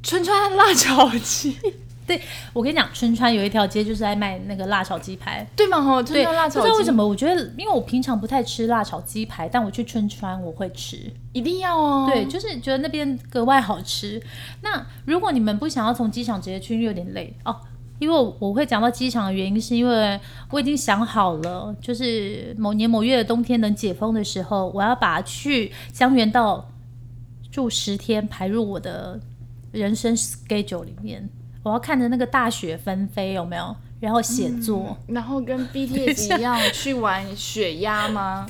[0.03, 1.57] 春川辣炒鸡，
[2.07, 2.21] 对
[2.53, 5.47] 我跟你讲，春川有一条街就是在卖那个辣炒鸡排。
[5.57, 6.03] 对吗？
[6.03, 11.11] 对，川辣炒鸡不知道为什么，我觉得因为我平常不太吃辣炒鸡排，但我去春川我会吃。
[11.33, 12.07] 一定要哦。
[12.09, 14.23] 对，就是觉得那边格外好吃。
[14.63, 17.55] 那如果你们不想要从机场直接去，因为有点累哦。
[17.99, 26.69] 因为我我会讲到机场的原因，是因为我已经想好了，就是某年某月的冬天能解封的时候，我要把去江原道
[27.51, 29.19] 住十天排入我的
[29.73, 31.27] 人生 schedule 里面。
[31.67, 33.75] 我要看着那个大雪纷飞，有没有？
[33.99, 38.47] 然后写作，然后跟 BTS 一样去玩雪鸭吗？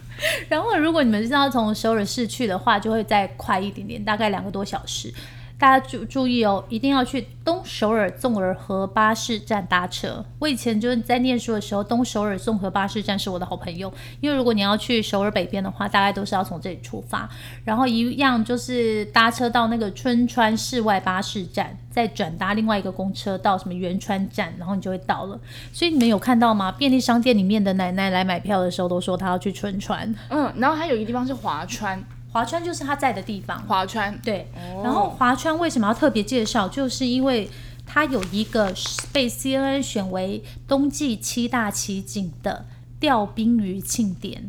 [0.50, 5.10] 然后如果你们是要从首尔市去的话，就会再快一点点，大概两个多小时。
[5.58, 10.24] 大家注注意哦，一定要去东首尔纵儿河巴士站搭车。
[10.38, 13.92] 我以前就是在念书的时候，东首尔综合巴士站是我的好朋友。
[14.20, 17.28] 因为如果你要去首尔北边的话，大概都是要从这里出发，
[17.64, 25.36] 然后一样就是搭车到那个春川市外巴士站，再转搭另外一个公车到什么元川站，然后你就会到了。
[25.72, 26.70] 所以你们有看到吗？
[26.70, 30.14] 便利商店里面的奶奶来买票的时候，都说她要去春川。
[30.28, 32.00] 嗯，然后还有一个地方是华川。
[32.38, 33.60] 华川就是他在的地方。
[33.66, 34.48] 华川对，
[34.84, 36.68] 然后华川为什么要特别介绍？
[36.68, 37.50] 就是因为
[37.84, 38.72] 它有一个
[39.12, 42.64] 被 CNN 选为冬季七大奇景的
[43.00, 44.48] 钓冰鱼庆典。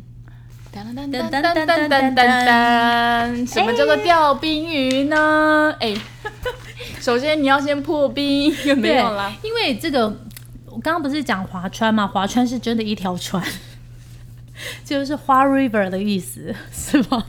[0.72, 5.74] 噔噔噔噔噔噔噔噔，什么叫做钓冰鱼呢？
[5.80, 5.92] 哎，
[7.00, 9.32] 首先你要先破冰，没有啦。
[9.42, 10.06] 因为这个
[10.66, 12.06] 我刚刚不是讲华川嘛？
[12.06, 13.44] 华川是真的一条船，
[14.86, 17.26] 就是花 river 的意思，是吗？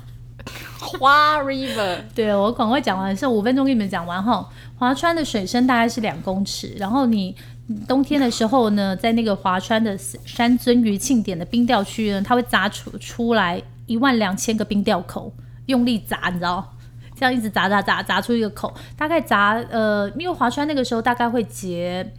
[0.82, 4.50] 花 river， 对我赶快讲完，剩五分钟给你们讲完哈。
[4.78, 7.36] 划川的水深大概是两公尺，然后你
[7.88, 15.32] 冬天的时候呢，在那个划川的山尊鱼庆典的冰钓区呢，它会砸出出来一万两千个冰钓口，
[15.68, 16.76] 用力砸，你知道，
[17.16, 22.12] 这样一直砸砸砸砸出一个口，大概砸呃，因为划川那个时候大概会结，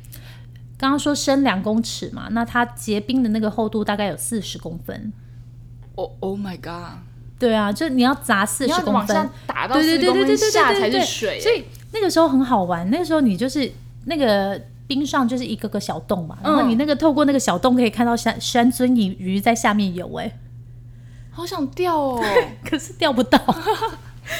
[0.78, 5.12] 刚刚说深两公尺嘛，那它结冰的那个厚度大概有四十公分。
[5.96, 7.00] 哦，Oh my god！
[7.42, 12.88] 对啊，就你要砸四十公分，打到四十公分下才是水，所以那个时候很好玩。
[12.88, 13.68] 那个时候你就是
[14.04, 20.38] 那个冰上就是一个个小洞嘛，然后你那个透过那个小洞可以看到山山尊鱼鱼在下面游，哎，
[21.32, 22.24] 好想钓哦，
[22.64, 23.36] 可是钓不到，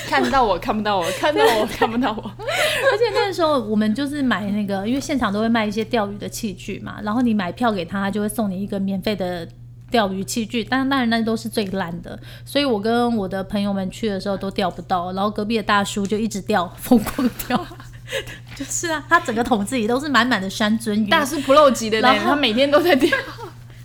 [0.07, 2.23] 看到我看不到我，看到我看不到我。
[2.39, 9.49] 而且那个时候我们就是买那个，因为现场都会卖一些钓鱼的器具嘛，然后你买票给他，他就会送你一个免费的。
[9.93, 17.67] 钓鱼器具，但当然那都是最烂的，所以我跟我的朋友们去的时候都钓不到，然后隔壁的大叔就一直钓，疯狂钓，
[18.57, 23.11] 就是啊，他整个桶子里都是满满的山鳟鱼，大叔 Pro 级的，然后他每天都在钓，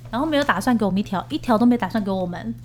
[0.10, 2.56] 然后没有打算给我们一条，一条都没打算给我们，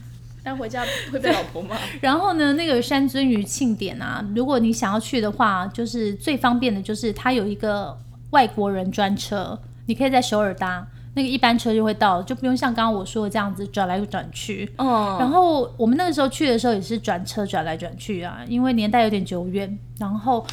[0.45, 1.77] 但回家会被老婆骂。
[2.01, 7.97] 然后呢，那个山鳟鱼庆典啊，如果你想要去的话，就是最方便的就是它有一个
[8.31, 10.87] 外国人专车，你可以在首尔搭。
[11.15, 14.71] 那个一班车就会到，就不用像刚刚我说的这样子转来转去。
[14.79, 15.17] 哦。
[15.21, 19.79] 然后我们那个时候去的时候也是转车转来转去啊，因为年代有点久远。
[19.99, 20.47] 然后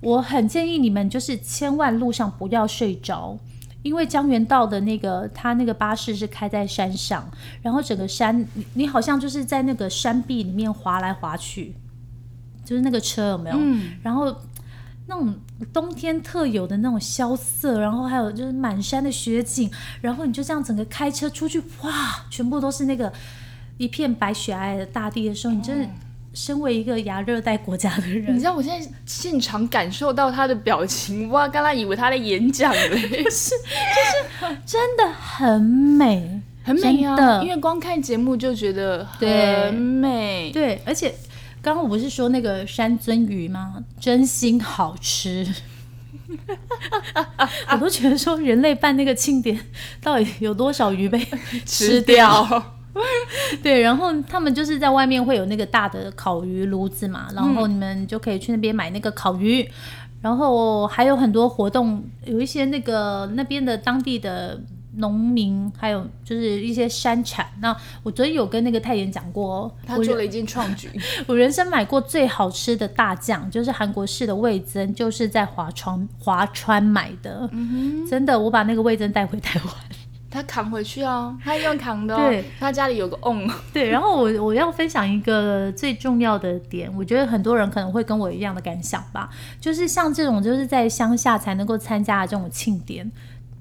[0.00, 3.38] 我很建议你们就是千万路上不要睡着，
[3.82, 7.28] 因为江原道的那个它那个巴士是开在山上，
[7.62, 11.74] 然后整个山你你好像就是在那个山壁里面滑来滑去，
[12.64, 13.56] 就是那个车有没有？
[13.58, 13.92] 嗯。
[14.02, 14.34] 然后。
[15.10, 15.34] 那种
[15.72, 19.68] 冬天特有的那种萧瑟，然后还有就是满山的雪景，
[20.00, 23.12] 然后你就这样整个开车出去，哇，全部都是那个
[23.76, 25.88] 一片白雪皑皑的大地的时候，你真的
[26.32, 32.88] 身为一个亚热带国家的人，你知道我现在现场感受到他的表情，哇，刚刚以为他在演讲嘞，
[33.28, 41.12] 是，就是真的很美，很美啊，因为光看节目就觉得很美，对，而且。
[41.60, 43.84] 刚刚我不是说那个山尊鱼吗？
[44.00, 45.46] 真心好吃，
[47.72, 49.58] 我都觉得说人类办那个庆典，
[50.00, 51.18] 到底有多少鱼被
[51.66, 52.46] 吃掉？
[53.62, 59.68] 对，然后他们就是在外面会有那个大的烤鱼炉子嘛，然后你们就可以去那边买那个烤鱼，
[60.20, 64.60] 然后还有很多活动，有一些那个那边的当地的。
[64.98, 67.46] 农民还有就是一些山产。
[67.60, 70.90] 那我昨天有跟那个太妍讲过，他做了一件创举。
[71.26, 77.48] 我人生买过最好吃的大酱，就是韩国式的味增，就是在华川华川买的。
[77.52, 79.74] 嗯真的，我把那个味增带回台湾。
[80.30, 82.14] 他扛回去哦，他用扛的。
[82.14, 83.48] 对，他家里有个瓮。
[83.72, 93.10] 对，然后我我要分享一个最重要的点，我觉得很多人可能会跟我一样的感想吧，就是像这种就是在乡下才能够参加的这种庆典，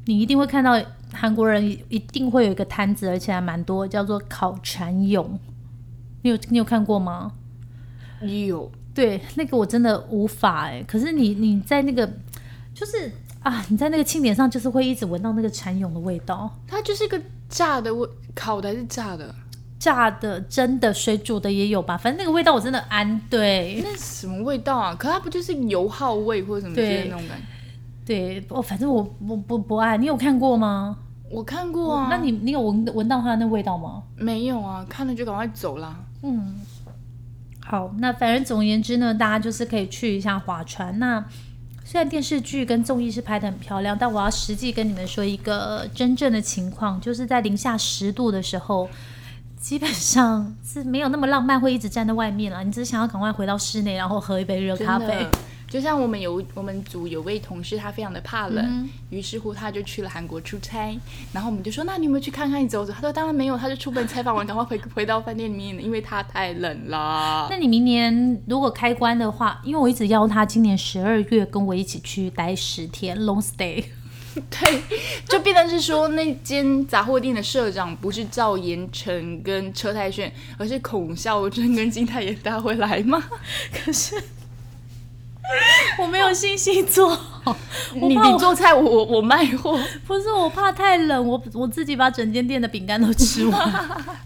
[0.05, 0.77] 你一定会看到。
[1.17, 5.39] 韩国人一定会有一个摊子，而且还蛮多，叫做烤蚕蛹。
[6.21, 7.33] 你有你有看过吗？
[8.21, 8.71] 有。
[8.93, 10.83] 对，那个我真的无法哎。
[10.87, 12.07] 可是你你在那个，
[12.73, 13.11] 就是
[13.43, 16.51] 啊，你在那个庆典上，就是会一直闻到那个蚕蛹的味道。
[16.67, 19.33] 它就是一个炸的味，烤的还是炸的？
[19.77, 21.95] 炸的、蒸的、水煮的也有吧。
[21.95, 23.79] 反正那个味道我真的安对。
[23.83, 24.95] 那什么味道啊？
[24.95, 27.45] 可它不就是油耗味或者什么之类的那种感觉？
[28.03, 30.97] 对，我反正我我不不爱，你有看过吗？
[31.29, 34.03] 我看过啊，那你你有闻闻到它的那味道吗？
[34.15, 34.85] 没有啊？
[34.89, 35.95] 看了就赶快走啦。
[36.23, 36.55] 嗯，
[37.65, 40.97] 好，那反正总而言之呢，大家就是可以去一下划船。
[40.99, 41.23] 那
[41.83, 48.89] 虽然电视剧跟综艺是拍的很漂亮，但我要实际跟你们说一个真正的情况，就是在零下十度的时候，
[49.57, 52.63] 基本上是没有那么浪漫，会一直站在外面了。
[52.63, 55.27] 你只是想要赶快回到室内，然后喝一杯热咖啡。
[55.69, 60.97] 就像我们有我们组有位同事，他非常的怕冷，嗯于是乎他就去了韩国出差，
[61.33, 62.93] 然后我们就说，那你有没有去看看你走走？
[62.93, 67.47] 他说当然没有，他就出门采访完， 赶快回回到饭店里面，因为他太冷了。
[67.49, 73.83] 那你明年如果开关的话，因为我一直邀他今年十二月跟我一起去待十天 long stay。
[74.51, 74.81] 对，
[75.27, 83.23] 就变成是说那间杂货店的社长不是赵延成跟车太炫，而是孔孝真跟金泰妍，大家会来吗？
[83.73, 84.15] 可是
[85.99, 87.55] 我没有信心做好，
[87.99, 89.79] 我你你做菜，我我我卖货。
[90.05, 93.71] 不是我怕太冷，我我自己把整间店的饼干都吃完。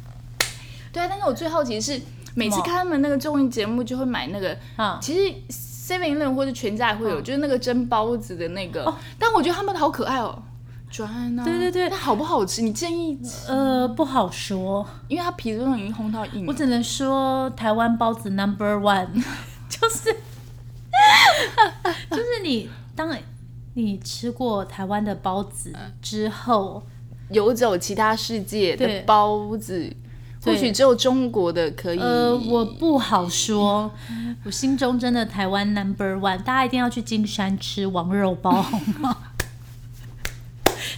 [0.92, 2.02] 对啊，但是我最好奇的是，
[2.36, 8.94] 每次看他们那个综艺节目，就会买那个，啊其实 Seven Eleven 或者全家也会有，就是那个蒸包子的那个。
[9.18, 10.42] 但我觉得他们好可爱哦，
[10.90, 11.10] 转
[11.40, 12.62] 啊，对对对那好不好吃？
[12.62, 13.18] 你建议？
[13.48, 16.46] 呃，不好说，因为它皮都已经烘到硬。
[16.48, 19.08] 我只能说台湾包子 number one，
[19.70, 20.16] 就是
[22.12, 23.16] 就是你当
[23.74, 26.84] 你吃过台湾的包子之后，
[27.30, 29.96] 游走其他世界的包子，
[30.44, 32.00] 或许只有中国的可以。
[32.00, 33.90] 呃，我不好说，
[34.44, 39.18] 我心中真的台湾 number one，大家一定要去金山吃王肉包，好吗？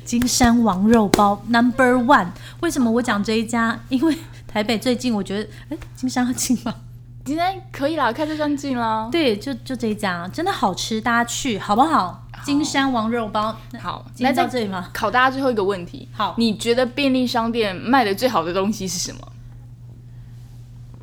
[0.04, 2.28] 金山王肉包 number one，
[2.62, 3.80] 为什么我讲这一家？
[3.90, 4.18] 因为
[4.48, 6.74] 台北最近我觉得，哎，金山要进吗？
[7.26, 9.08] 今天可以啦，开车上进啦。
[9.12, 12.28] 对，就就这一家，真的好吃，大家去好不好？
[12.44, 14.90] 金山王肉包，好，今天到这里吗？
[14.94, 16.10] 考大家最后一个问题。
[16.12, 19.20] 好你觉得便利商店卖的最好的东西是什么？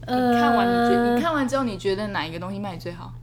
[0.06, 3.14] 呃，看完你觉得，你看完之后你觉得哪一个东西卖的最好？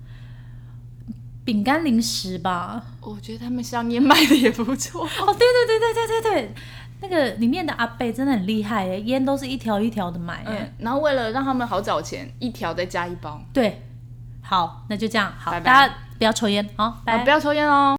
[1.45, 2.83] 饼干零食吧？
[3.01, 5.05] 我觉得他们香烟卖的也不错。
[5.05, 6.53] 哦，对对对对对对对，
[7.01, 10.47] 那个里面的阿贝真的很厉害耶，烟都是一条一条的买耶。
[10.47, 13.41] 嗯，然后为了让他们好找钱，一条再加一包。
[13.53, 13.81] 对，
[14.41, 17.96] 好，那就这样，好，拜拜大家不要抽烟，好，拜啊，不要抽烟哦。